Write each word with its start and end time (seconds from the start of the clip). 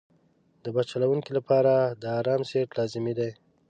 د 0.63 0.65
بس 0.75 0.85
چلوونکي 0.91 1.31
لپاره 1.37 1.73
د 2.01 2.03
آرام 2.19 2.41
سیټ 2.49 2.69
لازمي 2.79 3.13
دی. 3.19 3.31